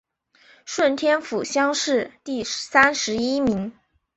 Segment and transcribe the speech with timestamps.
[0.65, 3.71] 顺天府乡试第三十一名。